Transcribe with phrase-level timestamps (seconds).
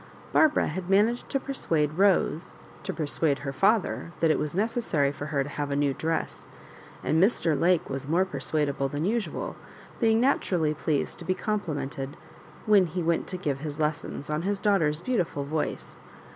[0.33, 5.27] Barbara had managed to persuade Rose to persuade her father that it was necessary for
[5.27, 6.47] her to have a new dress;
[7.03, 7.55] and Mr.
[7.55, 9.55] Lake was more persuadable than usual,
[9.99, 12.17] being naturally pleased to be complimented,
[12.65, 15.97] when he went to give his lessons, on his daugh ter's beautiful voice.